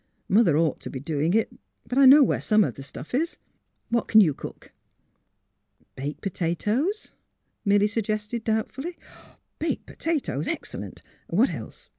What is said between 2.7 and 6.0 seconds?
the stuff is. What can you cook? "^'